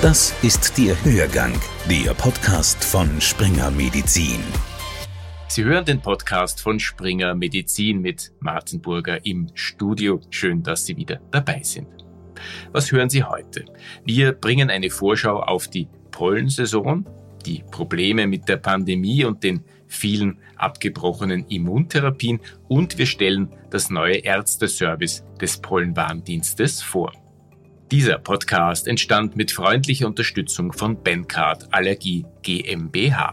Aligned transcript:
Das 0.00 0.32
ist 0.44 0.78
der 0.78 0.94
Hörgang, 1.04 1.52
der 1.90 2.14
Podcast 2.14 2.84
von 2.84 3.20
Springer 3.20 3.68
Medizin. 3.72 4.38
Sie 5.48 5.64
hören 5.64 5.84
den 5.84 6.00
Podcast 6.00 6.60
von 6.60 6.78
Springer 6.78 7.34
Medizin 7.34 8.00
mit 8.00 8.30
Martin 8.38 8.80
Burger 8.80 9.26
im 9.26 9.48
Studio. 9.54 10.20
Schön, 10.30 10.62
dass 10.62 10.86
Sie 10.86 10.96
wieder 10.96 11.18
dabei 11.32 11.62
sind. 11.64 11.88
Was 12.70 12.92
hören 12.92 13.10
Sie 13.10 13.24
heute? 13.24 13.64
Wir 14.04 14.34
bringen 14.34 14.70
eine 14.70 14.88
Vorschau 14.90 15.40
auf 15.40 15.66
die 15.66 15.88
Pollensaison, 16.12 17.04
die 17.44 17.64
Probleme 17.68 18.28
mit 18.28 18.48
der 18.48 18.58
Pandemie 18.58 19.24
und 19.24 19.42
den 19.42 19.64
vielen 19.88 20.38
abgebrochenen 20.54 21.44
Immuntherapien 21.48 22.38
und 22.68 22.98
wir 22.98 23.06
stellen 23.06 23.48
das 23.70 23.90
neue 23.90 24.18
Ärzteservice 24.18 25.24
des 25.40 25.58
Pollenwarndienstes 25.60 26.82
vor. 26.82 27.10
Dieser 27.90 28.18
Podcast 28.18 28.86
entstand 28.86 29.34
mit 29.34 29.50
freundlicher 29.50 30.06
Unterstützung 30.06 30.74
von 30.74 31.02
Bencard 31.02 31.72
Allergie 31.72 32.26
GmbH. 32.42 33.32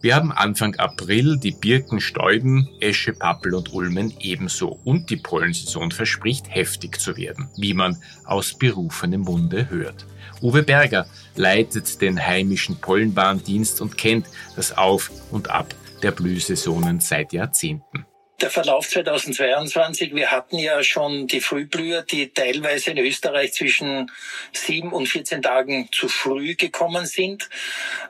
Wir 0.00 0.14
haben 0.14 0.32
Anfang 0.32 0.74
April 0.76 1.36
die 1.36 1.50
Birken 1.50 2.00
stäuben, 2.00 2.66
Esche, 2.80 3.12
Pappel 3.12 3.54
und 3.54 3.74
Ulmen 3.74 4.14
ebenso 4.20 4.80
und 4.84 5.10
die 5.10 5.16
Pollensaison 5.16 5.90
verspricht 5.90 6.46
heftig 6.48 6.98
zu 6.98 7.18
werden, 7.18 7.50
wie 7.58 7.74
man 7.74 7.98
aus 8.24 8.54
berufenem 8.54 9.20
Munde 9.20 9.68
hört. 9.68 10.06
Uwe 10.40 10.62
Berger 10.62 11.06
leitet 11.34 12.00
den 12.00 12.18
heimischen 12.18 12.80
Pollenwarndienst 12.80 13.82
und 13.82 13.98
kennt 13.98 14.28
das 14.54 14.78
Auf 14.78 15.10
und 15.30 15.50
Ab 15.50 15.74
der 16.02 16.12
Blühsaisonen 16.12 17.00
seit 17.00 17.34
Jahrzehnten 17.34 18.06
der 18.40 18.50
Verlauf 18.50 18.88
2022, 18.88 20.14
wir 20.14 20.30
hatten 20.30 20.58
ja 20.58 20.82
schon 20.82 21.26
die 21.26 21.40
Frühblüher, 21.40 22.02
die 22.02 22.28
teilweise 22.28 22.90
in 22.90 22.98
Österreich 22.98 23.54
zwischen 23.54 24.10
sieben 24.52 24.92
und 24.92 25.06
14 25.06 25.42
Tagen 25.42 25.88
zu 25.90 26.08
früh 26.08 26.54
gekommen 26.54 27.06
sind, 27.06 27.48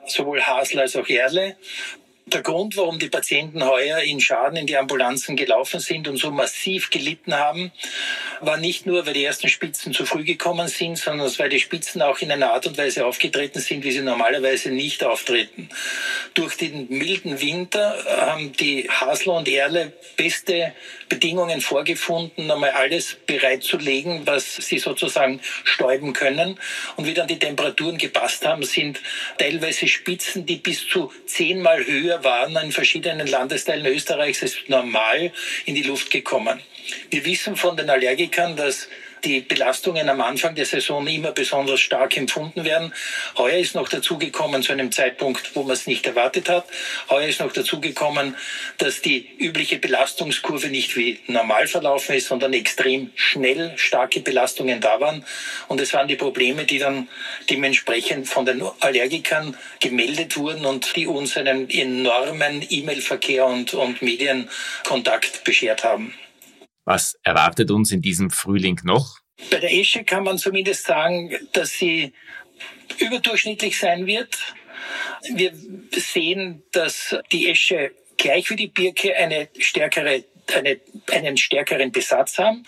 sowohl 0.05 0.41
Hasel 0.41 0.81
als 0.81 0.95
auch 0.95 1.07
Erle 1.07 1.55
der 2.27 2.41
Grund, 2.41 2.75
warum 2.75 2.99
die 2.99 3.09
Patienten 3.09 3.65
heuer 3.65 3.99
in 3.99 4.19
Schaden 4.19 4.57
in 4.57 4.67
die 4.67 4.75
Ambulanzen 4.75 5.37
gelaufen 5.37 5.79
sind 5.79 6.07
und 6.07 6.17
so 6.17 6.29
massiv 6.29 6.89
gelitten 6.89 7.33
haben, 7.33 7.71
war 8.41 8.57
nicht 8.57 8.85
nur, 8.85 9.05
weil 9.05 9.13
die 9.13 9.23
ersten 9.23 9.47
Spitzen 9.47 9.93
zu 9.93 10.05
früh 10.05 10.23
gekommen 10.23 10.67
sind, 10.67 10.97
sondern 10.97 11.31
weil 11.37 11.49
die 11.49 11.59
Spitzen 11.59 12.01
auch 12.01 12.19
in 12.19 12.31
einer 12.31 12.51
Art 12.51 12.67
und 12.67 12.77
Weise 12.77 13.05
aufgetreten 13.05 13.61
sind, 13.61 13.83
wie 13.83 13.91
sie 13.91 14.01
normalerweise 14.01 14.71
nicht 14.71 15.03
auftreten. 15.03 15.69
Durch 16.33 16.57
den 16.57 16.89
milden 16.89 17.39
Winter 17.39 17.97
haben 18.19 18.51
die 18.53 18.89
Hasler 18.89 19.35
und 19.35 19.47
Erle 19.47 19.93
beste 20.17 20.73
Bedingungen 21.07 21.61
vorgefunden, 21.61 22.51
einmal 22.51 22.71
alles 22.71 23.17
bereitzulegen, 23.25 24.27
was 24.27 24.55
sie 24.55 24.79
sozusagen 24.79 25.39
stäuben 25.63 26.11
können. 26.11 26.59
Und 26.97 27.07
wie 27.07 27.13
dann 27.13 27.27
die 27.27 27.39
Temperaturen 27.39 27.97
gepasst 27.97 28.45
haben, 28.45 28.63
sind 28.63 28.99
teilweise 29.37 29.87
Spitzen, 29.87 30.45
die 30.45 30.57
bis 30.57 30.85
zu 30.87 31.11
zehnmal 31.25 31.85
höher 31.85 32.16
waren 32.23 32.55
in 32.57 32.71
verschiedenen 32.71 33.27
Landesteilen 33.27 33.85
Österreichs 33.85 34.41
ist 34.41 34.69
normal 34.69 35.31
in 35.65 35.75
die 35.75 35.83
Luft 35.83 36.09
gekommen. 36.09 36.59
Wir 37.09 37.25
wissen 37.25 37.55
von 37.55 37.75
den 37.75 37.89
Allergikern, 37.89 38.55
dass 38.55 38.87
die 39.23 39.41
Belastungen 39.41 40.09
am 40.09 40.21
Anfang 40.21 40.55
der 40.55 40.65
Saison 40.65 41.05
immer 41.07 41.31
besonders 41.31 41.79
stark 41.79 42.17
empfunden 42.17 42.63
werden. 42.63 42.93
Heuer 43.37 43.57
ist 43.57 43.75
noch 43.75 43.89
dazugekommen 43.89 44.63
zu 44.63 44.71
einem 44.71 44.91
Zeitpunkt, 44.91 45.55
wo 45.55 45.63
man 45.63 45.73
es 45.73 45.87
nicht 45.87 46.05
erwartet 46.05 46.49
hat. 46.49 46.65
Heuer 47.09 47.27
ist 47.27 47.39
noch 47.39 47.51
dazugekommen, 47.51 48.35
dass 48.77 49.01
die 49.01 49.27
übliche 49.37 49.77
Belastungskurve 49.77 50.67
nicht 50.67 50.95
wie 50.95 51.19
normal 51.27 51.67
verlaufen 51.67 52.15
ist, 52.15 52.27
sondern 52.27 52.53
extrem 52.53 53.11
schnell 53.15 53.73
starke 53.77 54.19
Belastungen 54.19 54.81
da 54.81 54.99
waren. 54.99 55.25
Und 55.67 55.81
es 55.81 55.93
waren 55.93 56.07
die 56.07 56.15
Probleme, 56.15 56.65
die 56.65 56.79
dann 56.79 57.07
dementsprechend 57.49 58.27
von 58.27 58.45
den 58.45 58.61
Allergikern 58.79 59.57
gemeldet 59.79 60.37
wurden 60.37 60.65
und 60.65 60.95
die 60.95 61.07
uns 61.07 61.37
einen 61.37 61.69
enormen 61.69 62.65
E-Mail-Verkehr 62.67 63.45
und, 63.45 63.73
und 63.73 64.01
Medienkontakt 64.01 65.43
beschert 65.43 65.83
haben. 65.83 66.13
Was 66.87 67.19
erwartet 67.21 67.69
uns 67.69 67.91
in 67.91 68.01
diesem 68.01 68.29
Frühling 68.29 68.79
noch? 68.85 69.19
Bei 69.51 69.59
der 69.59 69.73
Esche 69.73 70.05
kann 70.05 70.23
man 70.23 70.37
zumindest 70.37 70.85
sagen, 70.85 71.35
dass 71.51 71.71
sie 71.71 72.13
überdurchschnittlich 72.99 73.77
sein 73.77 74.07
wird. 74.07 74.55
Wir 75.33 75.51
sehen, 75.91 76.63
dass 76.71 77.17
die 77.33 77.49
Esche 77.49 77.91
gleich 78.15 78.49
wie 78.51 78.55
die 78.55 78.67
Birke 78.67 79.13
eine 79.17 79.49
stärkere 79.59 80.23
eine, 80.55 80.79
einen 81.11 81.35
stärkeren 81.35 81.91
Besatz 81.91 82.37
haben. 82.37 82.63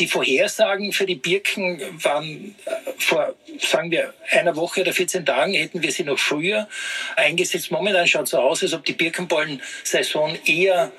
Die 0.00 0.08
Vorhersagen 0.08 0.92
für 0.92 1.06
die 1.06 1.14
Birken 1.14 1.80
waren 2.02 2.56
äh, 2.64 2.70
vor, 2.98 3.36
sagen 3.60 3.92
wir, 3.92 4.12
einer 4.32 4.56
Woche 4.56 4.80
oder 4.80 4.92
14 4.92 5.24
Tagen 5.24 5.54
hätten 5.54 5.82
wir 5.82 5.92
sie 5.92 6.02
noch 6.02 6.18
früher 6.18 6.68
eingesetzt. 7.14 7.70
Momentan 7.70 8.08
schaut 8.08 8.24
es 8.24 8.30
so 8.30 8.38
aus, 8.38 8.64
als 8.64 8.72
ob 8.72 8.84
die 8.84 8.94
Birkenbollen-Saison 8.94 10.36
eher 10.46 10.90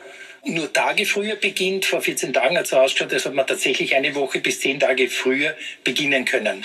nur 0.46 0.72
Tage 0.72 1.06
früher 1.06 1.36
beginnt. 1.36 1.86
Vor 1.86 2.02
14 2.02 2.34
Tagen 2.34 2.58
hat 2.58 2.66
es 2.66 2.74
ausgeschaut, 2.74 3.14
als 3.14 3.26
ob 3.26 3.34
man 3.34 3.48
tatsächlich 3.48 3.96
eine 3.96 4.14
Woche 4.16 4.40
bis 4.40 4.60
zehn 4.60 4.80
Tage 4.80 5.10
früher 5.10 5.56
beginnen 5.84 6.26
können. 6.26 6.64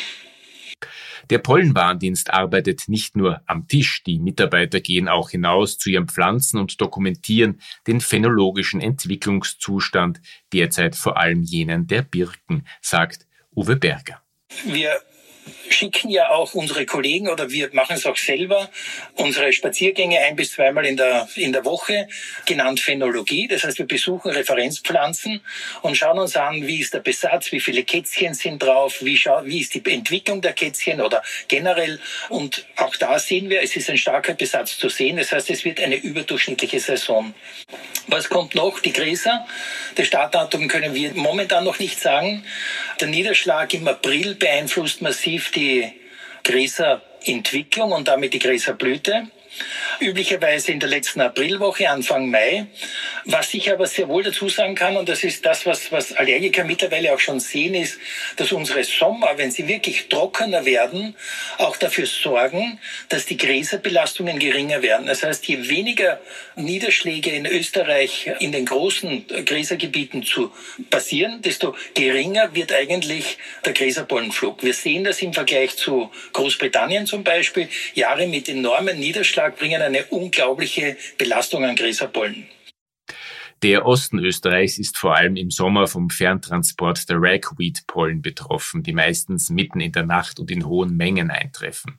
Der 1.31 1.39
Pollenwarndienst 1.39 2.31
arbeitet 2.31 2.89
nicht 2.89 3.15
nur 3.15 3.43
am 3.47 3.69
Tisch, 3.69 4.03
die 4.03 4.19
Mitarbeiter 4.19 4.81
gehen 4.81 5.09
auch 5.09 5.29
hinaus 5.31 5.77
zu 5.77 5.91
ihren 5.91 6.09
Pflanzen 6.09 6.59
und 6.59 6.81
dokumentieren 6.81 7.61
den 7.87 8.01
phänologischen 8.01 8.81
Entwicklungszustand, 8.81 10.23
derzeit 10.55 10.97
vor 10.97 11.19
allem 11.19 11.43
jenen 11.43 11.87
der 11.87 12.01
Birken, 12.01 12.67
sagt 12.81 13.27
Uwe 13.55 13.77
Berger. 13.77 14.23
Wir 14.65 14.99
schicken 15.69 16.11
ja 16.11 16.31
auch 16.31 16.55
unsere 16.55 16.87
Kollegen 16.87 17.29
oder 17.29 17.51
wir 17.51 17.69
machen 17.73 17.97
es 17.97 18.07
auch 18.07 18.17
selber, 18.17 18.69
unsere 19.15 19.53
Spaziergänge 19.53 20.19
ein 20.21 20.37
bis 20.37 20.53
zweimal 20.53 20.87
in 20.87 20.97
der, 20.97 21.29
in 21.37 21.53
der 21.53 21.65
Woche, 21.65 22.09
genannt 22.47 22.81
Phänologie. 22.81 23.49
Das 23.49 23.65
heißt, 23.65 23.79
wir 23.79 23.87
besuchen 23.87 24.31
Referenzpflanzen 24.31 25.41
und 25.83 25.97
schauen 25.97 26.19
uns 26.19 26.37
an, 26.37 26.67
wie 26.67 26.81
ist 26.81 26.95
der 26.95 27.01
Besatz, 27.01 27.53
wie 27.53 27.61
viele 27.61 27.85
Kätzchen 27.85 28.35
sind 28.35 28.63
drauf, 28.63 28.99
wie, 29.01 29.17
wie 29.45 29.61
ist 29.61 29.75
die 29.75 29.83
Entwicklung 29.91 30.41
der 30.41 30.53
Kätzchen 30.53 31.01
oder 31.01 31.23
generell. 31.49 32.01
Und 32.29 32.67
auch 32.77 32.97
da 32.97 33.19
sehen 33.19 33.51
wir, 33.51 33.63
es 33.63 33.77
ist 33.77 33.91
ein 33.91 33.99
starker 33.99 34.35
Besatz 34.35 34.79
zu 34.79 34.89
sehen. 34.89 35.17
Das 35.17 35.33
heißt, 35.33 35.51
es 35.51 35.65
wird 35.65 35.81
eine 35.81 35.97
überdurchschnittliche 35.97 36.81
Saison. 36.81 37.35
Was 38.07 38.29
kommt 38.29 38.55
noch? 38.55 38.81
Die 38.81 38.93
Gräser. 38.93 39.47
Das 39.97 40.07
Startdatum 40.07 40.69
können 40.69 40.95
wir 40.95 41.13
momentan 41.15 41.65
noch 41.65 41.79
nicht 41.79 42.01
sagen. 42.01 42.45
Der 43.01 43.09
Niederschlag 43.09 43.73
im 43.75 43.87
April 43.87 44.35
beeinflusst 44.35 45.03
massiv 45.03 45.38
die 45.55 45.93
Gräserentwicklung 46.45 47.93
und 47.93 48.09
damit 48.09 48.35
die 48.35 48.39
Gräserblüte 48.39 49.29
üblicherweise 50.01 50.73
in 50.73 50.81
der 50.81 50.89
letzten 50.89 51.21
Aprilwoche, 51.21 51.91
Anfang 51.91 52.31
Mai. 52.31 52.67
Was 53.25 53.55
ich 53.55 53.71
aber 53.71 53.87
sehr 53.87 54.09
wohl 54.09 54.23
dazu 54.23 54.49
sagen 54.49 54.75
kann, 54.75 54.97
und 54.97 55.09
das 55.09 55.25
ist 55.25 55.45
das, 55.45 55.67
was, 55.67 55.91
was 55.93 56.13
Allergiker 56.13 56.65
mittlerweile 56.65 57.15
auch 57.15 57.19
schon 57.19 57.41
sehen, 57.41 57.75
ist, 57.75 57.99
dass 58.37 58.53
unsere 58.53 58.85
Sommer, 58.85 59.33
wenn 59.37 59.51
sie 59.51 59.69
wirklich 59.69 60.09
trockener 60.09 60.65
werden, 60.65 61.15
auch 61.59 61.77
dafür 61.77 62.07
sorgen, 62.07 62.79
dass 63.09 63.27
die 63.27 63.37
Gräserbelastungen 63.37 64.39
geringer 64.39 64.83
werden. 64.83 65.07
Das 65.07 65.23
heißt, 65.23 65.47
je 65.47 65.69
weniger 65.69 66.21
Niederschläge 66.57 67.31
in 67.31 67.47
Österreich 67.47 68.31
in 68.41 68.53
den 68.53 68.67
großen 68.67 69.27
Gräsergebieten 69.45 70.23
zu 70.23 70.53
passieren, 70.91 71.43
desto 71.43 71.75
geringer 71.95 72.55
wird 72.55 72.73
eigentlich 72.73 73.39
der 73.65 73.73
Gräserpollenflug. 73.73 74.63
Wir 74.63 74.75
sehen 74.75 75.05
das 75.05 75.23
im 75.23 75.33
Vergleich 75.33 75.77
zu 75.77 76.11
Großbritannien 76.33 77.07
zum 77.07 77.25
Beispiel. 77.25 77.69
Jahre 77.95 78.27
mit 78.27 78.49
enormen 78.49 78.99
Niederschlag 78.99 79.57
bringen 79.57 79.83
eine 79.83 80.05
unglaubliche 80.07 80.97
Belastung 81.17 81.65
an 81.65 81.77
Gräserpollen. 81.77 82.47
Der 83.63 83.87
Osten 83.87 84.21
Österreichs 84.21 84.79
ist 84.79 84.97
vor 84.97 85.17
allem 85.17 85.35
im 85.35 85.51
Sommer 85.51 85.89
vom 85.89 86.11
Ferntransport 86.11 87.09
der 87.09 87.17
Ragweed-Pollen 87.21 88.23
betroffen, 88.23 88.85
die 88.85 88.93
meistens 88.93 89.51
mitten 89.51 89.81
in 89.81 89.91
der 89.91 90.07
Nacht 90.07 90.39
und 90.39 90.53
in 90.53 90.65
hohen 90.65 90.97
Mengen 90.97 91.33
eintreffen. 91.33 91.99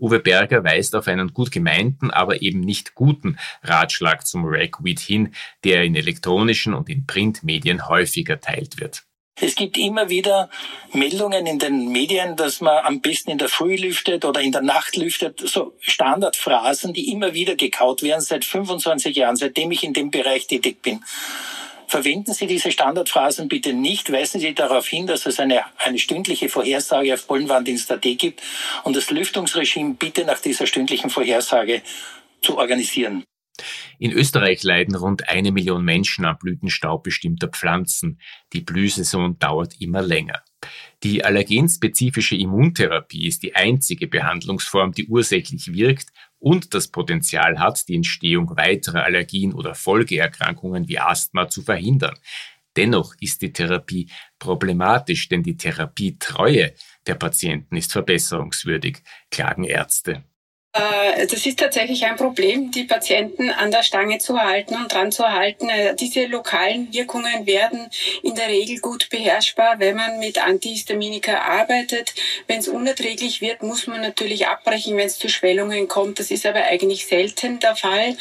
Uwe 0.00 0.18
Berger 0.18 0.64
weist 0.64 0.96
auf 0.96 1.06
einen 1.06 1.32
gut 1.32 1.52
gemeinten, 1.52 2.10
aber 2.10 2.42
eben 2.42 2.58
nicht 2.58 2.96
guten 2.96 3.38
Ratschlag 3.62 4.26
zum 4.26 4.44
Ragweed 4.46 4.98
hin, 4.98 5.32
der 5.62 5.84
in 5.84 5.94
elektronischen 5.94 6.74
und 6.74 6.88
in 6.88 7.06
Printmedien 7.06 7.88
häufiger 7.88 8.40
teilt 8.40 8.80
wird. 8.80 9.04
Es 9.38 9.54
gibt 9.54 9.76
immer 9.76 10.08
wieder 10.08 10.48
Meldungen 10.92 11.46
in 11.46 11.58
den 11.58 11.88
Medien, 11.88 12.36
dass 12.36 12.62
man 12.62 12.84
am 12.84 13.02
besten 13.02 13.30
in 13.30 13.38
der 13.38 13.50
Früh 13.50 13.76
lüftet 13.76 14.24
oder 14.24 14.40
in 14.40 14.50
der 14.50 14.62
Nacht 14.62 14.96
lüftet. 14.96 15.40
So 15.40 15.74
Standardphrasen, 15.80 16.94
die 16.94 17.12
immer 17.12 17.34
wieder 17.34 17.54
gekaut 17.54 18.02
werden 18.02 18.22
seit 18.22 18.46
25 18.46 19.14
Jahren, 19.14 19.36
seitdem 19.36 19.70
ich 19.72 19.84
in 19.84 19.92
dem 19.92 20.10
Bereich 20.10 20.46
tätig 20.46 20.80
bin. 20.80 21.04
Verwenden 21.86 22.32
Sie 22.32 22.46
diese 22.46 22.72
Standardphrasen 22.72 23.48
bitte 23.48 23.74
nicht. 23.74 24.10
Weisen 24.10 24.40
Sie 24.40 24.54
darauf 24.54 24.88
hin, 24.88 25.06
dass 25.06 25.26
es 25.26 25.38
eine, 25.38 25.64
eine 25.78 25.98
stündliche 25.98 26.48
Vorhersage 26.48 27.12
auf 27.12 27.26
Pollenwarndienst.at 27.26 28.02
gibt 28.02 28.42
und 28.84 28.96
das 28.96 29.10
Lüftungsregime 29.10 29.94
bitte 29.94 30.24
nach 30.24 30.40
dieser 30.40 30.66
stündlichen 30.66 31.10
Vorhersage 31.10 31.82
zu 32.40 32.56
organisieren. 32.56 33.24
In 33.98 34.12
Österreich 34.12 34.62
leiden 34.62 34.94
rund 34.94 35.28
eine 35.28 35.52
Million 35.52 35.84
Menschen 35.84 36.24
am 36.24 36.38
Blütenstaub 36.38 37.02
bestimmter 37.02 37.48
Pflanzen. 37.48 38.20
Die 38.52 38.60
Blühsaison 38.60 39.38
dauert 39.38 39.80
immer 39.80 40.02
länger. 40.02 40.42
Die 41.02 41.24
allergenspezifische 41.24 42.36
Immuntherapie 42.36 43.26
ist 43.26 43.42
die 43.42 43.54
einzige 43.54 44.06
Behandlungsform, 44.06 44.92
die 44.92 45.06
ursächlich 45.06 45.72
wirkt 45.72 46.08
und 46.38 46.74
das 46.74 46.88
Potenzial 46.88 47.58
hat, 47.58 47.88
die 47.88 47.96
Entstehung 47.96 48.56
weiterer 48.56 49.04
Allergien 49.04 49.52
oder 49.52 49.74
Folgeerkrankungen 49.74 50.88
wie 50.88 50.98
Asthma 50.98 51.48
zu 51.48 51.62
verhindern. 51.62 52.16
Dennoch 52.76 53.14
ist 53.20 53.40
die 53.40 53.52
Therapie 53.52 54.10
problematisch, 54.38 55.28
denn 55.28 55.42
die 55.42 55.56
Therapietreue 55.56 56.74
der 57.06 57.14
Patienten 57.14 57.76
ist 57.76 57.92
verbesserungswürdig, 57.92 59.02
klagen 59.30 59.64
Ärzte. 59.64 60.24
Äh, 60.76 61.26
das 61.26 61.46
ist 61.46 61.58
tatsächlich 61.58 62.04
ein 62.04 62.16
Problem, 62.16 62.70
die 62.70 62.84
Patienten 62.84 63.50
an 63.50 63.70
der 63.70 63.82
Stange 63.82 64.18
zu 64.18 64.38
halten 64.38 64.74
und 64.74 64.92
dran 64.92 65.10
zu 65.10 65.24
halten. 65.24 65.68
Äh, 65.68 65.94
diese 65.94 66.26
lokalen 66.26 66.92
Wirkungen 66.92 67.46
werden 67.46 67.88
in 68.22 68.34
der 68.34 68.48
Regel 68.48 68.78
gut 68.78 69.08
beherrschbar, 69.08 69.78
wenn 69.78 69.96
man 69.96 70.18
mit 70.18 70.44
Antihistaminika 70.44 71.38
arbeitet. 71.38 72.14
Wenn 72.46 72.58
es 72.58 72.68
unerträglich 72.68 73.40
wird, 73.40 73.62
muss 73.62 73.86
man 73.86 74.00
natürlich 74.00 74.46
abbrechen, 74.48 74.96
wenn 74.96 75.06
es 75.06 75.18
zu 75.18 75.28
Schwellungen 75.28 75.88
kommt. 75.88 76.18
Das 76.18 76.30
ist 76.30 76.44
aber 76.44 76.64
eigentlich 76.64 77.06
selten 77.06 77.58
der 77.60 77.76
Fall. 77.76 78.16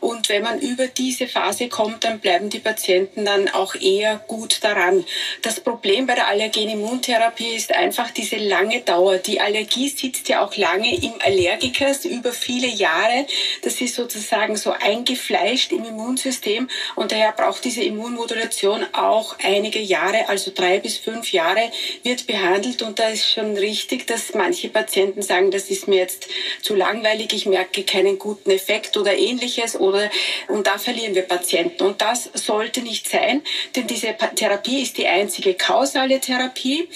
Und 0.00 0.28
wenn 0.28 0.42
man 0.42 0.58
über 0.58 0.86
diese 0.88 1.28
Phase 1.28 1.68
kommt, 1.68 2.04
dann 2.04 2.18
bleiben 2.18 2.50
die 2.50 2.58
Patienten 2.58 3.24
dann 3.24 3.48
auch 3.48 3.74
eher 3.74 4.20
gut 4.26 4.64
daran. 4.64 5.04
Das 5.42 5.60
Problem 5.60 6.06
bei 6.06 6.14
der 6.14 6.26
Allergenimmuntherapie 6.28 7.54
ist 7.54 7.74
einfach 7.74 8.10
diese 8.10 8.36
lange 8.36 8.80
Dauer. 8.80 9.18
Die 9.18 9.40
Allergie 9.40 9.88
sitzt 9.88 10.28
ja 10.28 10.44
auch 10.44 10.56
lange 10.56 10.94
im 10.96 11.12
Allergiker 11.24 11.94
das 12.00 12.10
über 12.10 12.32
viele 12.32 12.66
Jahre. 12.66 13.26
Das 13.62 13.80
ist 13.80 13.94
sozusagen 13.94 14.56
so 14.56 14.72
eingefleischt 14.72 15.72
im 15.72 15.84
Immunsystem 15.84 16.68
und 16.94 17.12
daher 17.12 17.32
braucht 17.32 17.64
diese 17.64 17.82
Immunmodulation 17.82 18.86
auch 18.92 19.36
einige 19.42 19.80
Jahre, 19.80 20.28
also 20.28 20.50
drei 20.54 20.78
bis 20.78 20.98
fünf 20.98 21.32
Jahre 21.32 21.70
wird 22.02 22.26
behandelt 22.26 22.82
und 22.82 22.98
da 22.98 23.08
ist 23.08 23.30
schon 23.30 23.56
richtig, 23.56 24.06
dass 24.06 24.34
manche 24.34 24.68
Patienten 24.68 25.22
sagen, 25.22 25.50
das 25.50 25.70
ist 25.70 25.88
mir 25.88 25.96
jetzt 25.96 26.28
zu 26.62 26.74
langweilig, 26.74 27.32
ich 27.32 27.46
merke 27.46 27.82
keinen 27.82 28.18
guten 28.18 28.50
Effekt 28.50 28.96
oder 28.96 29.16
ähnliches 29.16 29.78
oder 29.78 30.10
und 30.48 30.66
da 30.66 30.78
verlieren 30.78 31.14
wir 31.14 31.22
Patienten 31.22 31.84
und 31.84 32.00
das 32.00 32.30
sollte 32.34 32.82
nicht 32.82 33.08
sein, 33.08 33.42
denn 33.76 33.86
diese 33.86 34.14
Therapie 34.34 34.82
ist 34.82 34.98
die 34.98 35.06
einzige 35.06 35.54
kausale 35.54 36.20
Therapie 36.20 36.88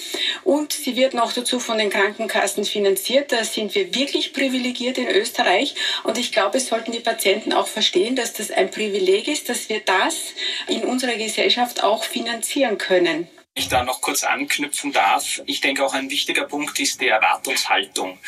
und 0.43 0.73
sie 0.73 0.95
wird 0.95 1.13
noch 1.13 1.33
dazu 1.33 1.59
von 1.59 1.77
den 1.77 1.89
Krankenkassen 1.89 2.65
finanziert. 2.65 3.31
Da 3.31 3.43
sind 3.43 3.75
wir 3.75 3.93
wirklich 3.93 4.33
privilegiert 4.33 4.94
in 4.97 5.07
Österreich. 5.07 5.75
Und 6.03 6.17
ich 6.17 6.31
glaube, 6.31 6.57
es 6.57 6.67
sollten 6.67 6.91
die 6.91 6.99
Patienten 6.99 7.53
auch 7.53 7.67
verstehen, 7.67 8.15
dass 8.15 8.33
das 8.33 8.51
ein 8.51 8.71
Privileg 8.71 9.27
ist, 9.27 9.49
dass 9.49 9.69
wir 9.69 9.79
das 9.79 10.15
in 10.67 10.83
unserer 10.83 11.15
Gesellschaft 11.15 11.83
auch 11.83 12.03
finanzieren 12.03 12.77
können 12.77 13.27
ich 13.57 13.69
da 13.69 13.83
noch 13.83 14.01
kurz 14.01 14.23
anknüpfen 14.23 14.91
darf, 14.91 15.41
ich 15.45 15.61
denke 15.61 15.85
auch 15.85 15.93
ein 15.93 16.09
wichtiger 16.09 16.43
Punkt 16.43 16.77
ist 16.77 16.99
die 16.99 17.07
Erwartungshaltung. 17.07 18.19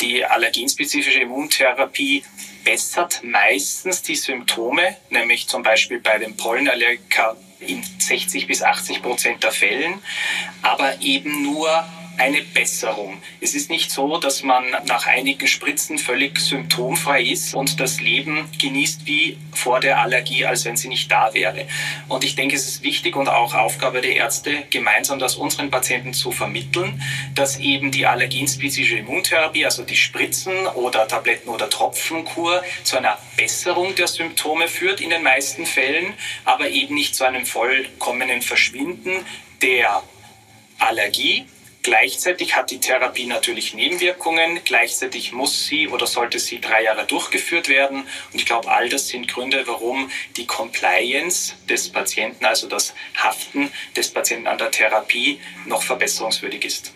Die 0.00 0.24
allergenspezifische 0.24 1.20
Immuntherapie 1.20 2.22
bessert 2.64 3.20
meistens 3.24 4.02
die 4.02 4.14
Symptome, 4.14 4.96
nämlich 5.10 5.48
zum 5.48 5.64
Beispiel 5.64 5.98
bei 5.98 6.18
den 6.18 6.36
Pollenallergiker 6.36 7.36
in 7.58 7.82
60 7.98 8.46
bis 8.46 8.62
80 8.62 9.02
Prozent 9.02 9.42
der 9.42 9.50
Fällen, 9.50 10.00
aber 10.62 11.00
eben 11.00 11.42
nur 11.42 11.84
eine 12.18 12.42
Besserung. 12.42 13.18
Es 13.40 13.54
ist 13.54 13.70
nicht 13.70 13.90
so, 13.90 14.18
dass 14.18 14.42
man 14.42 14.64
nach 14.86 15.06
einigen 15.06 15.46
Spritzen 15.46 15.98
völlig 15.98 16.38
symptomfrei 16.38 17.22
ist 17.22 17.54
und 17.54 17.80
das 17.80 18.00
Leben 18.00 18.48
genießt 18.60 19.06
wie 19.06 19.38
vor 19.52 19.80
der 19.80 20.00
Allergie, 20.00 20.44
als 20.44 20.64
wenn 20.64 20.76
sie 20.76 20.88
nicht 20.88 21.10
da 21.10 21.32
wäre. 21.34 21.66
Und 22.08 22.24
ich 22.24 22.36
denke, 22.36 22.56
es 22.56 22.66
ist 22.66 22.82
wichtig 22.82 23.16
und 23.16 23.28
auch 23.28 23.54
Aufgabe 23.54 24.00
der 24.00 24.16
Ärzte, 24.16 24.64
gemeinsam 24.70 25.18
das 25.18 25.36
unseren 25.36 25.70
Patienten 25.70 26.14
zu 26.14 26.32
vermitteln, 26.32 27.02
dass 27.34 27.58
eben 27.58 27.90
die 27.90 28.06
allergenspezifische 28.06 28.98
Immuntherapie, 28.98 29.64
also 29.64 29.82
die 29.82 29.96
Spritzen 29.96 30.66
oder 30.68 31.06
Tabletten 31.08 31.48
oder 31.48 31.68
Tropfenkur, 31.68 32.62
zu 32.84 32.96
einer 32.96 33.18
Besserung 33.36 33.94
der 33.94 34.08
Symptome 34.08 34.68
führt 34.68 35.00
in 35.00 35.10
den 35.10 35.22
meisten 35.22 35.66
Fällen, 35.66 36.14
aber 36.44 36.68
eben 36.68 36.94
nicht 36.94 37.14
zu 37.14 37.24
einem 37.24 37.46
vollkommenen 37.46 38.42
Verschwinden 38.42 39.24
der 39.62 40.02
Allergie 40.78 41.46
Gleichzeitig 41.86 42.56
hat 42.56 42.72
die 42.72 42.80
Therapie 42.80 43.26
natürlich 43.26 43.72
Nebenwirkungen. 43.72 44.58
Gleichzeitig 44.64 45.30
muss 45.30 45.66
sie 45.68 45.86
oder 45.86 46.08
sollte 46.08 46.40
sie 46.40 46.60
drei 46.60 46.82
Jahre 46.82 47.06
durchgeführt 47.06 47.68
werden. 47.68 47.98
Und 48.32 48.40
ich 48.40 48.44
glaube, 48.44 48.68
all 48.68 48.88
das 48.88 49.06
sind 49.06 49.28
Gründe, 49.28 49.62
warum 49.66 50.10
die 50.36 50.46
Compliance 50.46 51.54
des 51.68 51.88
Patienten, 51.88 52.44
also 52.44 52.68
das 52.68 52.92
Haften 53.14 53.70
des 53.96 54.10
Patienten 54.10 54.48
an 54.48 54.58
der 54.58 54.72
Therapie, 54.72 55.38
noch 55.66 55.80
verbesserungswürdig 55.80 56.64
ist. 56.64 56.92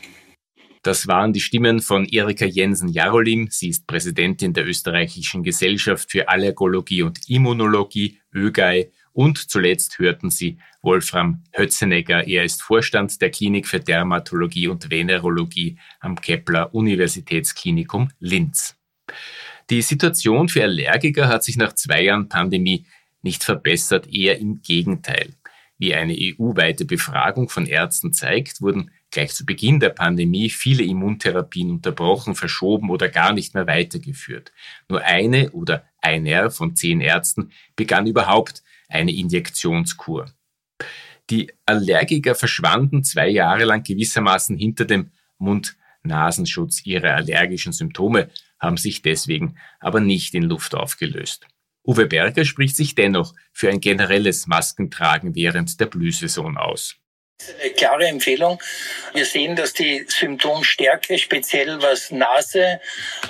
Das 0.83 1.07
waren 1.07 1.33
die 1.33 1.41
Stimmen 1.41 1.81
von 1.81 2.05
Erika 2.07 2.47
Jensen-Jarolim. 2.47 3.47
Sie 3.49 3.69
ist 3.69 3.87
Präsidentin 3.87 4.55
der 4.55 4.67
Österreichischen 4.67 5.45
Gesellschaft 5.45 6.11
für 6.11 6.29
Allergologie 6.29 7.03
und 7.03 7.21
Immunologie, 7.29 8.19
ÖGAI, 8.35 8.91
und 9.13 9.51
zuletzt 9.51 9.99
hörten 9.99 10.31
Sie 10.31 10.59
Wolfram 10.83 11.43
Hötzenegger. 11.53 12.27
Er 12.27 12.45
ist 12.45 12.63
Vorstand 12.63 13.21
der 13.21 13.31
Klinik 13.31 13.67
für 13.67 13.81
Dermatologie 13.81 14.69
und 14.69 14.91
Venerologie 14.91 15.79
am 16.01 16.21
Kepler 16.21 16.75
Universitätsklinikum 16.75 18.11
Linz. 18.19 18.77
Die 19.71 19.83
Situation 19.83 20.49
für 20.49 20.63
Allergiker 20.63 21.29
hat 21.29 21.45
sich 21.45 21.57
nach 21.57 21.75
zwei 21.75 22.03
Jahren 22.03 22.29
Pandemie 22.29 22.87
nicht 23.23 23.45
verbessert, 23.45 24.13
eher 24.13 24.39
im 24.39 24.63
Gegenteil. 24.63 25.35
Wie 25.79 25.95
eine 25.95 26.15
EU-weite 26.15 26.85
Befragung 26.85 27.49
von 27.49 27.67
Ärzten 27.67 28.13
zeigt, 28.13 28.61
wurden 28.61 28.91
gleich 29.11 29.33
zu 29.33 29.47
Beginn 29.47 29.81
der 29.81 29.89
Pandemie 29.91 30.51
viele 30.51 30.85
Immuntherapien 30.85 31.71
unterbrochen, 31.71 32.35
verschoben 32.35 32.91
oder 32.91 33.09
gar 33.09 33.33
nicht 33.33 33.55
mehr 33.55 33.67
weitergeführt. 33.67 34.53
Nur 34.89 35.03
eine 35.03 35.51
oder 35.53 35.85
einer 36.03 36.51
von 36.51 36.77
zehn 36.77 37.01
Ärzten 37.01 37.53
begann 37.77 38.07
überhaupt 38.07 38.63
eine 38.91 39.13
Injektionskur. 39.13 40.27
Die 41.31 41.53
Allergiker 41.65 42.35
verschwanden 42.35 43.05
zwei 43.05 43.29
Jahre 43.29 43.65
lang 43.65 43.85
gewissermaßen 43.85 44.57
hinter 44.57 44.85
dem 44.85 45.13
Mund-Nasenschutz. 45.39 46.85
Ihre 46.85 47.15
allergischen 47.15 47.73
Symptome 47.73 48.31
haben 48.59 48.77
sich 48.77 49.03
deswegen 49.03 49.55
aber 49.79 50.01
nicht 50.01 50.35
in 50.35 50.43
Luft 50.43 50.75
aufgelöst. 50.75 51.47
Uwe 51.87 52.07
Berger 52.07 52.45
spricht 52.45 52.77
sich 52.77 52.95
dennoch 52.95 53.35
für 53.53 53.71
ein 53.71 53.81
generelles 53.81 54.47
Maskentragen 54.47 55.35
während 55.35 55.81
der 55.81 55.87
Blühsaison 55.87 56.59
aus. 56.59 56.97
Eine 57.61 57.71
klare 57.71 58.07
Empfehlung. 58.07 58.63
Wir 59.15 59.25
sehen, 59.25 59.57
dass 59.57 59.73
die 59.73 60.05
Symptomstärke, 60.07 61.19
speziell 61.19 61.81
was 61.81 62.11
Nase, 62.11 62.81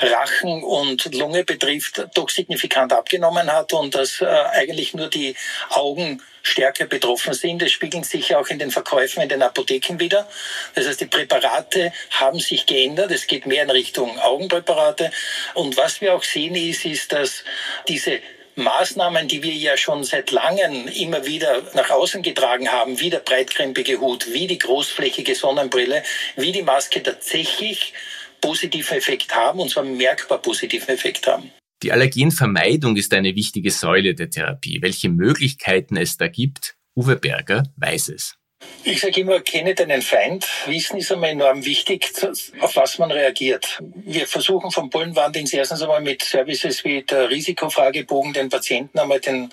Rachen 0.00 0.62
und 0.64 1.14
Lunge 1.14 1.44
betrifft, 1.44 2.06
doch 2.14 2.28
signifikant 2.28 2.92
abgenommen 2.92 3.52
hat 3.52 3.72
und 3.72 3.94
dass 3.94 4.20
äh, 4.20 4.26
eigentlich 4.26 4.94
nur 4.94 5.08
die 5.08 5.36
Augen 5.68 6.22
stärker 6.42 6.86
betroffen 6.86 7.34
sind. 7.34 7.62
Das 7.62 7.70
spiegelt 7.70 8.06
sich 8.06 8.34
auch 8.34 8.48
in 8.48 8.58
den 8.58 8.70
Verkäufen 8.70 9.22
in 9.22 9.28
den 9.28 9.42
Apotheken 9.42 9.98
wieder. 9.98 10.28
Das 10.74 10.86
heißt, 10.86 11.00
die 11.00 11.06
Präparate 11.06 11.92
haben 12.10 12.40
sich 12.40 12.66
geändert. 12.66 13.10
Es 13.10 13.26
geht 13.26 13.46
mehr 13.46 13.62
in 13.62 13.70
Richtung 13.70 14.18
Augenpräparate. 14.18 15.10
Und 15.54 15.76
was 15.76 16.00
wir 16.00 16.14
auch 16.14 16.24
sehen 16.24 16.56
ist, 16.56 16.84
ist, 16.84 17.12
dass 17.12 17.44
diese 17.88 18.20
Maßnahmen, 18.60 19.28
die 19.28 19.42
wir 19.42 19.52
ja 19.52 19.76
schon 19.76 20.04
seit 20.04 20.30
langem 20.30 20.86
immer 20.88 21.26
wieder 21.26 21.62
nach 21.74 21.90
außen 21.90 22.22
getragen 22.22 22.70
haben, 22.70 23.00
wie 23.00 23.10
der 23.10 23.18
breitkrempige 23.18 24.00
Hut, 24.00 24.32
wie 24.32 24.46
die 24.46 24.58
großflächige 24.58 25.34
Sonnenbrille, 25.34 26.02
wie 26.36 26.52
die 26.52 26.62
Maske 26.62 27.02
tatsächlich 27.02 27.92
positiven 28.40 28.96
Effekt 28.96 29.34
haben, 29.34 29.60
und 29.60 29.70
zwar 29.70 29.84
merkbar 29.84 30.40
positiven 30.40 30.88
Effekt 30.88 31.26
haben. 31.26 31.50
Die 31.82 31.92
Allergenvermeidung 31.92 32.96
ist 32.96 33.12
eine 33.14 33.34
wichtige 33.34 33.70
Säule 33.70 34.14
der 34.14 34.30
Therapie. 34.30 34.80
Welche 34.82 35.08
Möglichkeiten 35.08 35.96
es 35.96 36.16
da 36.16 36.28
gibt, 36.28 36.76
Uwe 36.94 37.16
Berger 37.16 37.64
weiß 37.76 38.08
es. 38.10 38.39
Ich 38.82 39.00
sage 39.00 39.20
immer, 39.20 39.40
kenne 39.40 39.74
deinen 39.74 40.02
Feind. 40.02 40.46
Wissen 40.66 40.98
ist 40.98 41.12
einmal 41.12 41.30
enorm 41.30 41.64
wichtig, 41.64 42.12
auf 42.60 42.76
was 42.76 42.98
man 42.98 43.10
reagiert. 43.10 43.78
Wir 43.94 44.26
versuchen 44.26 44.70
vom 44.70 44.88
Bullenwandings 44.88 45.52
erstens 45.52 45.82
einmal 45.82 46.00
mit 46.00 46.22
Services 46.22 46.82
wie 46.84 47.02
der 47.02 47.28
Risikofragebogen 47.28 48.32
den 48.32 48.48
Patienten 48.48 48.98
einmal 48.98 49.20
den 49.20 49.50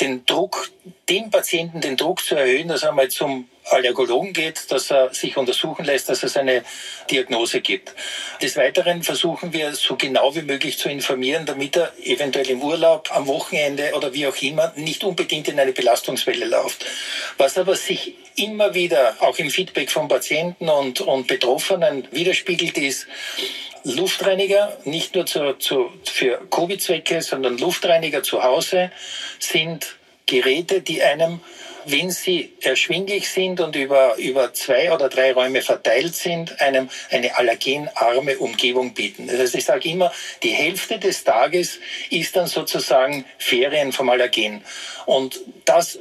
den 0.00 0.26
Druck, 0.26 0.70
dem 1.08 1.30
Patienten 1.30 1.80
den 1.80 1.96
Druck 1.96 2.20
zu 2.22 2.36
erhöhen, 2.36 2.68
dass 2.68 2.82
er 2.82 2.92
mal 2.92 3.08
zum 3.08 3.48
Allergologen 3.70 4.32
geht, 4.32 4.70
dass 4.70 4.90
er 4.90 5.12
sich 5.12 5.36
untersuchen 5.36 5.84
lässt, 5.84 6.08
dass 6.08 6.22
es 6.22 6.36
eine 6.36 6.64
Diagnose 7.10 7.60
gibt. 7.60 7.94
Des 8.40 8.56
Weiteren 8.56 9.02
versuchen 9.02 9.52
wir 9.52 9.74
so 9.74 9.96
genau 9.96 10.34
wie 10.34 10.42
möglich 10.42 10.78
zu 10.78 10.88
informieren, 10.88 11.46
damit 11.46 11.76
er 11.76 11.92
eventuell 12.02 12.50
im 12.50 12.62
Urlaub, 12.62 13.08
am 13.14 13.26
Wochenende 13.26 13.92
oder 13.94 14.12
wie 14.12 14.26
auch 14.26 14.36
immer 14.42 14.72
nicht 14.76 15.04
unbedingt 15.04 15.48
in 15.48 15.58
eine 15.58 15.72
Belastungswelle 15.72 16.46
läuft. 16.46 16.84
Was 17.38 17.58
aber 17.58 17.76
sich 17.76 18.14
immer 18.36 18.74
wieder 18.74 19.16
auch 19.20 19.38
im 19.38 19.50
Feedback 19.50 19.90
von 19.90 20.08
Patienten 20.08 20.68
und, 20.68 21.00
und 21.00 21.26
Betroffenen 21.26 22.06
widerspiegelt 22.12 22.78
ist, 22.78 23.06
Luftreiniger, 23.84 24.76
nicht 24.84 25.14
nur 25.14 25.26
zu, 25.26 25.54
zu, 25.54 25.92
für 26.04 26.40
Covid-Zwecke, 26.50 27.22
sondern 27.22 27.56
Luftreiniger 27.58 28.22
zu 28.22 28.42
Hause 28.42 28.90
sind 29.38 29.96
Geräte, 30.26 30.80
die 30.80 31.02
einem 31.02 31.40
wenn 31.86 32.10
sie 32.10 32.52
erschwinglich 32.60 33.28
sind 33.28 33.60
und 33.60 33.76
über, 33.76 34.16
über 34.16 34.52
zwei 34.52 34.92
oder 34.92 35.08
drei 35.08 35.32
Räume 35.32 35.62
verteilt 35.62 36.14
sind, 36.14 36.60
einem 36.60 36.88
eine 37.10 37.36
allergenarme 37.36 38.38
Umgebung 38.38 38.94
bieten. 38.94 39.26
Das 39.26 39.38
heißt, 39.38 39.54
ich 39.54 39.64
sage 39.64 39.88
immer, 39.88 40.12
die 40.42 40.50
Hälfte 40.50 40.98
des 40.98 41.24
Tages 41.24 41.78
ist 42.10 42.36
dann 42.36 42.46
sozusagen 42.46 43.24
Ferien 43.38 43.92
vom 43.92 44.08
Allergen. 44.10 44.62
Und 45.06 45.40
das 45.64 45.98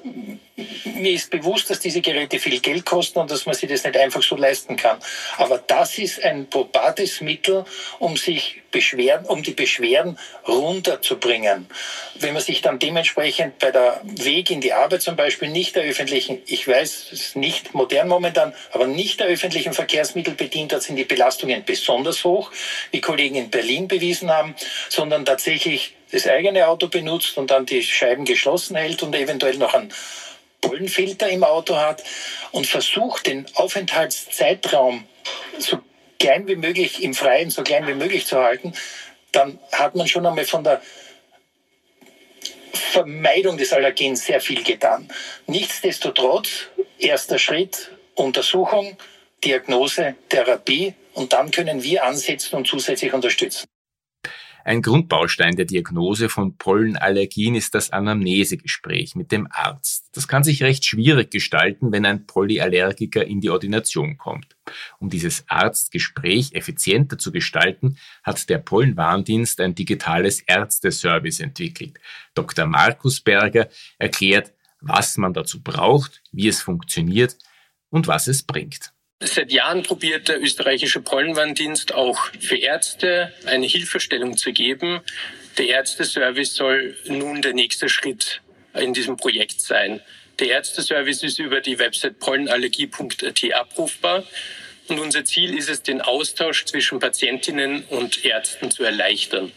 mir 0.86 1.12
ist 1.12 1.30
bewusst, 1.30 1.70
dass 1.70 1.80
diese 1.80 2.02
Geräte 2.02 2.40
viel 2.40 2.60
Geld 2.62 2.86
kosten 2.86 3.20
und 3.20 3.30
dass 3.30 3.46
man 3.46 3.56
sich 3.56 3.70
das 3.70 3.84
nicht 3.84 3.98
einfach 3.98 4.24
so 4.24 4.36
leisten 4.38 4.78
kann. 4.78 5.00
Aber 5.38 5.58
das 5.58 5.98
ist 5.98 6.24
ein 6.24 6.50
probates 6.50 7.20
Mittel, 7.22 7.66
um 8.00 8.16
sich 8.16 8.62
Beschwerden, 8.72 9.26
um 9.26 9.44
die 9.44 9.52
Beschwerden 9.52 10.18
runterzubringen. 10.48 11.68
Wenn 12.16 12.34
man 12.34 12.42
sich 12.42 12.62
dann 12.62 12.80
dementsprechend 12.80 13.60
bei 13.60 13.72
der 13.72 14.02
Weg 14.04 14.50
in 14.50 14.62
die 14.62 14.74
Arbeit 14.74 15.02
zum 15.02 15.16
Beispiel 15.16 15.50
nicht 15.50 15.76
der 15.76 15.84
öffentlichen, 15.84 16.42
ich 16.46 16.68
weiß, 16.68 17.10
es 17.12 17.22
ist 17.22 17.36
nicht 17.36 17.74
modern 17.74 18.08
momentan, 18.08 18.54
aber 18.72 18.88
nicht 18.88 19.20
der 19.20 19.28
öffentlichen 19.28 19.74
Verkehrsmittel 19.74 20.36
bedient 20.36 20.74
hat, 20.74 20.84
sind 20.84 20.96
die 20.96 21.06
Belastungen 21.06 21.64
besonders 21.66 22.24
hoch, 22.24 22.52
wie 22.92 23.02
Kollegen 23.02 23.36
in 23.36 23.50
Berlin 23.50 23.88
bewiesen 23.88 24.32
haben, 24.32 24.56
sondern 24.90 25.26
tatsächlich 25.26 25.96
das 26.12 26.28
eigene 26.28 26.68
Auto 26.68 26.88
benutzt 26.88 27.38
und 27.38 27.52
dann 27.52 27.66
die 27.66 27.84
Scheiben 27.84 28.26
geschlossen 28.26 28.76
hält 28.76 29.04
und 29.04 29.16
eventuell 29.16 29.58
noch 29.58 29.74
einen 29.74 29.92
Pollenfilter 30.66 31.30
im 31.30 31.44
Auto 31.44 31.76
hat 31.76 32.04
und 32.52 32.66
versucht, 32.66 33.28
den 33.28 33.46
Aufenthaltszeitraum 33.54 35.06
so 35.60 35.80
klein 36.20 36.48
wie 36.48 36.56
möglich 36.56 37.04
im 37.04 37.14
Freien, 37.14 37.52
so 37.52 37.64
klein 37.64 37.88
wie 37.88 37.94
möglich 37.94 38.26
zu 38.26 38.38
halten, 38.38 38.74
dann 39.32 39.60
hat 39.72 39.96
man 39.96 40.08
schon 40.08 40.26
einmal 40.26 40.46
von 40.46 40.64
der 40.64 40.82
Vermeidung 42.74 43.58
des 43.58 43.74
Allergens 43.74 44.26
sehr 44.26 44.42
viel 44.42 44.64
getan. 44.64 45.08
Nichtsdestotrotz, 45.48 46.68
erster 46.98 47.38
Schritt, 47.38 47.92
Untersuchung, 48.16 48.98
Diagnose, 49.44 50.16
Therapie 50.30 50.96
und 51.14 51.34
dann 51.34 51.52
können 51.52 51.84
wir 51.84 52.04
ansetzen 52.04 52.56
und 52.56 52.68
zusätzlich 52.68 53.14
unterstützen. 53.14 53.66
Ein 54.68 54.82
Grundbaustein 54.82 55.56
der 55.56 55.66
Diagnose 55.66 56.28
von 56.28 56.58
Pollenallergien 56.58 57.54
ist 57.54 57.76
das 57.76 57.92
Anamnesegespräch 57.92 59.14
mit 59.14 59.32
dem 59.32 59.48
Arzt. 59.52 60.10
Das 60.14 60.28
kann 60.28 60.44
sich 60.44 60.64
recht 60.64 60.84
schwierig 60.84 61.30
gestalten, 61.30 61.92
wenn 61.92 62.04
ein 62.04 62.26
Polyallergiker 62.26 63.24
in 63.24 63.42
die 63.42 63.52
Ordination 63.52 64.18
kommt. 64.18 64.58
Um 64.98 65.12
dieses 65.12 65.46
Arztgespräch 65.50 66.54
effizienter 66.54 67.20
zu 67.20 67.32
gestalten, 67.32 68.00
hat 68.24 68.50
der 68.50 68.58
Pollenwarndienst 68.58 69.62
ein 69.62 69.76
digitales 69.76 70.42
Ärzteservice 70.42 71.42
entwickelt. 71.42 72.00
Dr. 72.34 72.66
Markus 72.66 73.22
Berger 73.22 73.70
erklärt, 74.00 74.52
was 74.82 75.18
man 75.18 75.34
dazu 75.34 75.62
braucht, 75.62 76.24
wie 76.32 76.48
es 76.48 76.64
funktioniert 76.64 77.38
und 77.92 78.08
was 78.08 78.28
es 78.28 78.42
bringt. 78.42 78.95
Seit 79.22 79.52
Jahren 79.52 79.82
probiert 79.84 80.28
der 80.28 80.42
österreichische 80.42 81.00
Pollenwarndienst 81.00 81.94
auch 81.94 82.32
für 82.40 82.58
Ärzte 82.58 83.34
eine 83.46 83.66
Hilfestellung 83.66 84.36
zu 84.36 84.52
geben. 84.52 85.00
Der 85.58 85.68
Ärzteservice 85.68 86.54
soll 86.54 86.98
nun 87.06 87.42
der 87.42 87.54
nächste 87.54 87.88
Schritt 87.88 88.42
in 88.74 88.94
diesem 88.94 89.16
Projekt 89.16 89.62
sein. 89.62 90.02
Der 90.40 90.50
Ärzteservice 90.50 91.24
ist 91.24 91.40
über 91.40 91.62
die 91.62 91.80
Website 91.80 92.20
pollenallergie.at 92.20 93.54
abrufbar. 93.54 94.26
Und 94.90 95.00
unser 95.00 95.24
Ziel 95.24 95.58
ist 95.58 95.70
es, 95.70 95.82
den 95.82 96.02
Austausch 96.02 96.66
zwischen 96.66 97.00
Patientinnen 97.00 97.86
und 97.86 98.26
Ärzten 98.26 98.70
zu 98.70 98.84
erleichtern. 98.84 99.54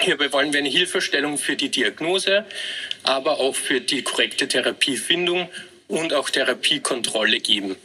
Hierbei 0.00 0.32
wollen 0.32 0.52
wir 0.52 0.58
eine 0.58 0.68
Hilfestellung 0.68 1.38
für 1.38 1.54
die 1.54 1.70
Diagnose, 1.70 2.44
aber 3.04 3.38
auch 3.38 3.54
für 3.54 3.80
die 3.80 4.02
korrekte 4.02 4.48
Therapiefindung 4.48 5.48
und 5.86 6.12
auch 6.12 6.30
Therapiekontrolle 6.30 7.38
geben. 7.38 7.76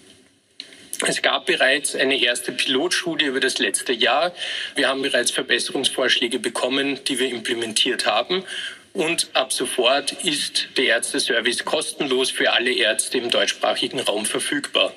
Es 1.05 1.21
gab 1.21 1.45
bereits 1.45 1.95
eine 1.95 2.19
erste 2.19 2.51
Pilotstudie 2.51 3.25
über 3.25 3.39
das 3.39 3.59
letzte 3.59 3.93
Jahr. 3.93 4.33
Wir 4.75 4.87
haben 4.87 5.03
bereits 5.03 5.29
Verbesserungsvorschläge 5.29 6.39
bekommen, 6.39 7.03
die 7.05 7.19
wir 7.19 7.29
implementiert 7.29 8.07
haben. 8.07 8.43
Und 8.93 9.29
ab 9.33 9.53
sofort 9.53 10.11
ist 10.23 10.69
der 10.75 10.85
Ärzteservice 10.85 11.65
kostenlos 11.65 12.31
für 12.31 12.51
alle 12.53 12.71
Ärzte 12.71 13.19
im 13.19 13.29
deutschsprachigen 13.29 13.99
Raum 13.99 14.25
verfügbar. 14.25 14.91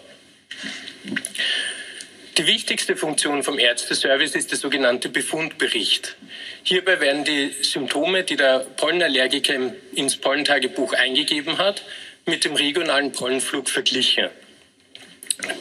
Die 2.38 2.46
wichtigste 2.46 2.96
Funktion 2.96 3.42
vom 3.42 3.58
Ärzteservice 3.58 4.34
ist 4.34 4.50
der 4.50 4.56
sogenannte 4.56 5.10
Befundbericht. 5.10 6.16
Hierbei 6.62 6.98
werden 7.00 7.24
die 7.24 7.52
Symptome, 7.60 8.24
die 8.24 8.36
der 8.36 8.60
Pollenallergiker 8.60 9.74
ins 9.94 10.16
Pollentagebuch 10.16 10.94
eingegeben 10.94 11.58
hat, 11.58 11.82
mit 12.24 12.46
dem 12.46 12.54
regionalen 12.54 13.12
Pollenflug 13.12 13.68
verglichen. 13.68 14.30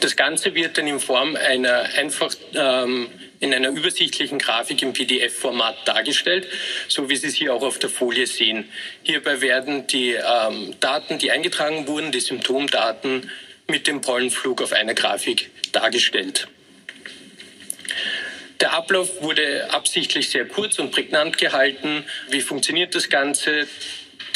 Das 0.00 0.16
Ganze 0.16 0.54
wird 0.54 0.78
dann 0.78 0.86
in 0.86 1.00
Form 1.00 1.36
einer 1.36 1.82
einfach 1.96 2.34
ähm, 2.54 3.08
in 3.40 3.54
einer 3.54 3.70
übersichtlichen 3.70 4.38
Grafik 4.38 4.82
im 4.82 4.92
PDF-Format 4.92 5.88
dargestellt, 5.88 6.46
so 6.88 7.08
wie 7.08 7.16
Sie 7.16 7.28
es 7.28 7.34
hier 7.34 7.54
auch 7.54 7.62
auf 7.62 7.78
der 7.78 7.88
Folie 7.88 8.26
sehen. 8.26 8.68
Hierbei 9.02 9.40
werden 9.40 9.86
die 9.86 10.12
ähm, 10.12 10.74
Daten, 10.80 11.18
die 11.18 11.30
eingetragen 11.30 11.86
wurden, 11.86 12.12
die 12.12 12.20
Symptomdaten 12.20 13.30
mit 13.66 13.86
dem 13.86 14.02
Pollenflug 14.02 14.62
auf 14.62 14.72
einer 14.72 14.94
Grafik 14.94 15.50
dargestellt. 15.72 16.48
Der 18.60 18.74
Ablauf 18.74 19.22
wurde 19.22 19.72
absichtlich 19.72 20.28
sehr 20.28 20.46
kurz 20.46 20.78
und 20.78 20.90
prägnant 20.90 21.38
gehalten. 21.38 22.04
Wie 22.28 22.42
funktioniert 22.42 22.94
das 22.94 23.08
Ganze? 23.08 23.66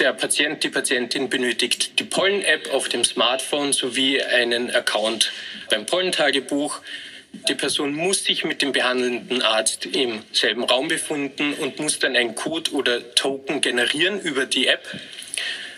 Der 0.01 0.13
Patient, 0.13 0.65
die 0.65 0.71
Patientin 0.71 1.31
benötigt 1.31 2.01
die 2.01 2.05
Pollen-App 2.05 2.75
auf 2.75 2.89
dem 2.89 3.05
Smartphone 3.05 3.73
sowie 3.73 4.21
einen 4.21 4.75
Account 4.75 5.33
beim 5.71 5.87
Pollentagebuch. 5.87 6.81
Die 7.49 7.55
Person 7.55 7.95
muss 7.95 8.25
sich 8.25 8.45
mit 8.45 8.61
dem 8.61 8.73
behandelnden 8.73 9.43
Arzt 9.43 9.87
im 9.87 10.23
selben 10.33 10.65
Raum 10.65 10.89
befinden 10.89 11.55
und 11.55 11.79
muss 11.79 12.01
dann 12.01 12.17
einen 12.17 12.35
Code 12.35 12.73
oder 12.73 13.15
Token 13.15 13.61
generieren 13.61 14.21
über 14.21 14.47
die 14.47 14.67
App. 14.67 14.85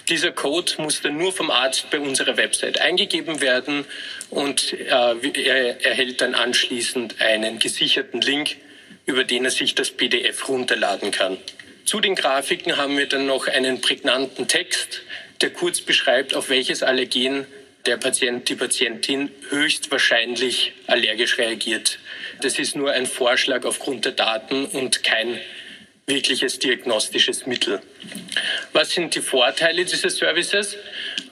Dieser 0.09 0.33
Code 0.33 0.73
muss 0.79 1.03
dann 1.03 1.19
nur 1.19 1.33
vom 1.33 1.51
Arzt 1.51 1.91
bei 1.91 2.01
unserer 2.01 2.39
Website 2.39 2.81
eingegeben 2.81 3.43
werden 3.43 3.85
und 4.31 4.73
äh, 4.73 4.87
er 4.87 5.85
erhält 5.85 6.23
dann 6.23 6.35
anschließend 6.35 7.21
einen 7.21 7.59
gesicherten 7.59 8.23
Link, 8.23 8.57
über 9.05 9.25
den 9.25 9.45
er 9.45 9.51
sich 9.51 9.75
das 9.75 9.91
PDF 9.91 10.49
runterladen 10.49 11.11
kann. 11.11 11.37
Zu 11.87 12.01
den 12.01 12.17
Grafiken 12.17 12.77
haben 12.77 12.99
wir 12.99 13.07
dann 13.07 13.27
noch 13.27 13.47
einen 13.47 13.81
prägnanten 13.81 14.49
Text, 14.49 15.03
der 15.41 15.51
kurz 15.51 15.81
beschreibt, 15.81 16.35
auf 16.35 16.51
welches 16.51 16.83
Allergen 16.83 17.47
der 17.87 17.97
Patient, 17.97 18.49
die 18.49 18.57
Patientin 18.57 19.31
höchstwahrscheinlich 19.51 20.73
allergisch 20.89 21.39
reagiert. 21.39 22.01
Das 22.43 22.59
ist 22.59 22.75
nur 22.75 22.91
ein 22.91 23.07
Vorschlag 23.07 23.65
aufgrund 23.65 24.05
der 24.05 24.13
Daten 24.13 24.67
und 24.67 25.05
kein 25.05 25.39
wirkliches 26.07 26.59
diagnostisches 26.59 27.47
Mittel. 27.47 27.81
Was 28.73 28.91
sind 28.91 29.15
die 29.15 29.21
Vorteile 29.21 29.85
dieses 29.85 30.17
Services? 30.17 30.77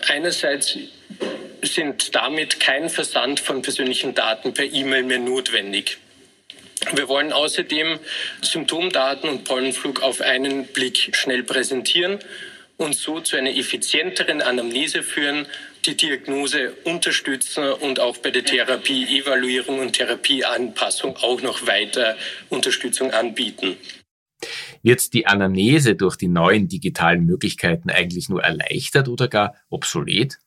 Einerseits 0.06 0.78
sind 1.62 2.14
damit 2.14 2.60
kein 2.60 2.88
Versand 2.90 3.40
von 3.40 3.60
persönlichen 3.60 4.14
Daten 4.14 4.54
per 4.54 4.66
E-Mail 4.66 5.02
mehr 5.02 5.18
notwendig. 5.18 5.98
Wir 6.94 7.08
wollen 7.08 7.32
außerdem 7.32 7.98
Symptomdaten 8.42 9.28
und 9.28 9.44
Pollenflug 9.44 10.02
auf 10.02 10.20
einen 10.20 10.66
Blick 10.66 11.16
schnell 11.16 11.42
präsentieren 11.42 12.18
und 12.76 12.94
so 12.94 13.20
zu 13.20 13.36
einer 13.36 13.56
effizienteren 13.56 14.42
Anamnese 14.42 15.02
führen, 15.02 15.46
die 15.86 15.96
Diagnose 15.96 16.72
unterstützen 16.84 17.72
und 17.72 18.00
auch 18.00 18.16
bei 18.18 18.30
der 18.30 18.44
Therapieevaluierung 18.44 19.78
und 19.80 19.92
Therapieanpassung 19.92 21.16
auch 21.16 21.42
noch 21.42 21.66
weiter 21.66 22.16
Unterstützung 22.48 23.12
anbieten. 23.12 23.76
Wird 24.82 25.12
die 25.14 25.26
Anamnese 25.26 25.94
durch 25.94 26.16
die 26.16 26.28
neuen 26.28 26.68
digitalen 26.68 27.24
Möglichkeiten 27.24 27.90
eigentlich 27.90 28.28
nur 28.28 28.42
erleichtert 28.42 29.08
oder 29.08 29.28
gar 29.28 29.54
obsolet? 29.70 30.38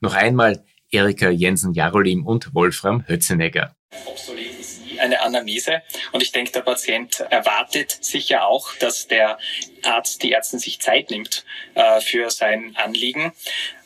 Noch 0.00 0.14
einmal 0.14 0.64
Erika 0.90 1.30
Jensen-Jarolim 1.30 2.26
und 2.26 2.54
Wolfram 2.54 3.06
Hötzenegger. 3.08 3.74
Obsolet 4.06 4.59
eine 5.00 5.20
Anamnese. 5.20 5.82
Und 6.12 6.22
ich 6.22 6.32
denke, 6.32 6.52
der 6.52 6.62
Patient 6.62 7.20
erwartet 7.30 7.96
sicher 8.00 8.46
auch, 8.46 8.74
dass 8.76 9.08
der 9.08 9.38
Arzt, 9.82 10.22
die 10.22 10.32
Ärztin 10.32 10.58
sich 10.58 10.80
Zeit 10.80 11.10
nimmt 11.10 11.44
äh, 11.74 12.00
für 12.00 12.30
sein 12.30 12.76
Anliegen. 12.76 13.32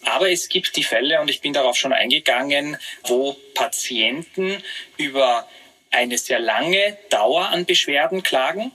Aber 0.04 0.30
es 0.30 0.48
gibt 0.48 0.76
die 0.76 0.84
Fälle, 0.84 1.20
und 1.20 1.30
ich 1.30 1.40
bin 1.40 1.52
darauf 1.52 1.76
schon 1.76 1.92
eingegangen, 1.92 2.76
wo 3.04 3.36
Patienten 3.54 4.62
über 4.96 5.48
eine 5.90 6.18
sehr 6.18 6.40
lange 6.40 6.98
Dauer 7.10 7.48
an 7.48 7.64
Beschwerden 7.64 8.22
klagen. 8.22 8.72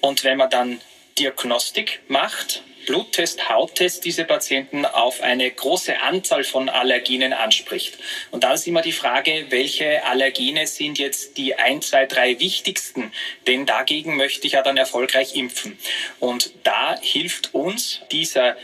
Und 0.00 0.24
wenn 0.24 0.38
man 0.38 0.50
dann 0.50 0.80
Diagnostik 1.18 2.00
macht, 2.08 2.62
Bluttest, 2.90 3.48
Hauttest 3.48 4.04
diese 4.04 4.24
Patienten 4.24 4.84
auf 4.84 5.20
eine 5.20 5.48
große 5.48 6.00
Anzahl 6.00 6.42
von 6.42 6.68
Allergenen 6.68 7.32
anspricht. 7.32 7.96
Und 8.32 8.42
da 8.42 8.54
ist 8.54 8.66
immer 8.66 8.82
die 8.82 8.90
Frage, 8.90 9.46
welche 9.50 10.04
Allergene 10.04 10.66
sind 10.66 10.98
jetzt 10.98 11.36
die 11.36 11.54
ein, 11.54 11.82
zwei, 11.82 12.06
drei 12.06 12.40
wichtigsten? 12.40 13.12
Denn 13.46 13.64
dagegen 13.64 14.16
möchte 14.16 14.48
ich 14.48 14.54
ja 14.54 14.62
dann 14.62 14.76
erfolgreich 14.76 15.36
impfen. 15.36 15.78
Und 16.18 16.50
da 16.64 16.98
hilft 17.00 17.54
uns 17.54 18.00
dieser 18.10 18.56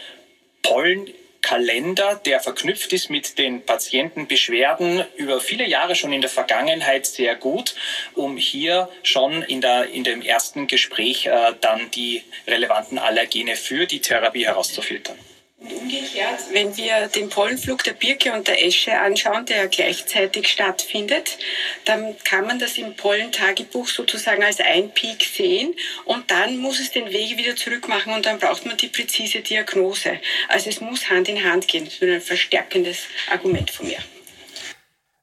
Pollen 0.60 1.08
Kalender, 1.46 2.20
der 2.24 2.40
verknüpft 2.40 2.92
ist 2.92 3.08
mit 3.08 3.38
den 3.38 3.64
Patientenbeschwerden 3.64 5.04
über 5.14 5.40
viele 5.40 5.64
Jahre 5.64 5.94
schon 5.94 6.12
in 6.12 6.20
der 6.20 6.28
Vergangenheit 6.28 7.06
sehr 7.06 7.36
gut, 7.36 7.76
um 8.14 8.36
hier 8.36 8.88
schon 9.04 9.44
in, 9.44 9.60
der, 9.60 9.90
in 9.90 10.02
dem 10.02 10.22
ersten 10.22 10.66
Gespräch 10.66 11.26
äh, 11.26 11.54
dann 11.60 11.88
die 11.92 12.24
relevanten 12.48 12.98
Allergene 12.98 13.54
für 13.54 13.86
die 13.86 14.00
Therapie 14.00 14.44
herauszufiltern. 14.44 15.16
Umgekehrt, 15.58 16.40
wenn 16.52 16.76
wir 16.76 17.08
den 17.08 17.30
Pollenflug 17.30 17.82
der 17.82 17.94
Birke 17.94 18.34
und 18.34 18.46
der 18.46 18.62
Esche 18.62 18.98
anschauen, 19.00 19.46
der 19.46 19.68
gleichzeitig 19.68 20.48
stattfindet, 20.48 21.38
dann 21.86 22.14
kann 22.24 22.46
man 22.46 22.58
das 22.58 22.76
im 22.76 22.94
Pollentagebuch 22.94 23.88
sozusagen 23.88 24.44
als 24.44 24.60
ein 24.60 24.92
Peak 24.92 25.22
sehen 25.22 25.74
und 26.04 26.30
dann 26.30 26.58
muss 26.58 26.78
es 26.78 26.90
den 26.90 27.10
Weg 27.10 27.38
wieder 27.38 27.56
zurück 27.56 27.88
machen 27.88 28.12
und 28.12 28.26
dann 28.26 28.38
braucht 28.38 28.66
man 28.66 28.76
die 28.76 28.88
präzise 28.88 29.40
Diagnose. 29.40 30.20
Also 30.48 30.68
es 30.68 30.82
muss 30.82 31.08
Hand 31.08 31.28
in 31.30 31.42
Hand 31.42 31.68
gehen. 31.68 31.86
Das 31.86 31.94
ist 31.94 32.02
ein 32.02 32.20
verstärkendes 32.20 33.04
Argument 33.30 33.70
von 33.70 33.86
mir. 33.86 33.98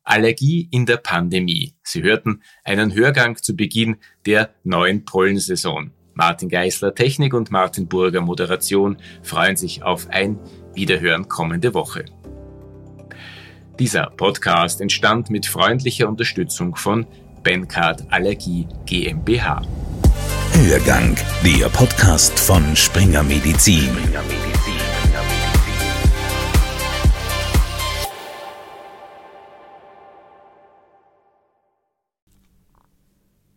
Allergie 0.03 0.67
in 0.71 0.87
der 0.87 0.97
Pandemie. 0.97 1.75
Sie 1.83 2.01
hörten 2.01 2.41
einen 2.63 2.95
Hörgang 2.95 3.37
zu 3.37 3.55
Beginn 3.55 3.97
der 4.25 4.53
neuen 4.63 5.05
Pollensaison. 5.05 5.91
Martin 6.13 6.49
Geisler 6.49 6.93
Technik 6.93 7.33
und 7.33 7.51
Martin 7.51 7.87
Burger 7.87 8.21
Moderation 8.21 8.97
freuen 9.21 9.57
sich 9.57 9.83
auf 9.83 10.07
ein 10.09 10.39
Wiederhören 10.73 11.27
kommende 11.27 11.73
Woche. 11.73 12.05
Dieser 13.79 14.11
Podcast 14.17 14.81
entstand 14.81 15.29
mit 15.29 15.45
freundlicher 15.45 16.07
Unterstützung 16.07 16.75
von 16.75 17.07
Bencard 17.41 18.03
Allergie 18.11 18.67
GmbH. 18.85 19.61
Hörgang, 20.53 21.15
der 21.43 21.67
Podcast 21.69 22.39
von 22.39 22.75
Springer 22.75 23.23
Medizin. 23.23 23.85
Springer 23.85 24.21
Medizin. 24.23 24.52